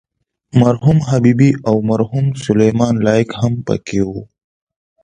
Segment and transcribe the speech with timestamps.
[0.61, 4.21] مرحوم حبیبي او مرحوم سلیمان لایق هم په کې وو.